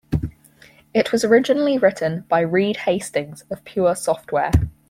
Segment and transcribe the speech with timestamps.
[0.95, 4.49] It was originally written by Reed Hastings of Pure Software.